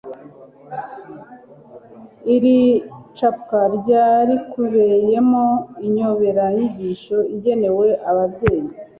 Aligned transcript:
iri 2.35 2.57
capwa 3.17 3.61
rya 3.77 4.05
rikubiyemo 4.27 5.45
inyoboranyigisho 5.85 7.17
igenewe 7.35 7.87
ababyeyi 8.09 8.69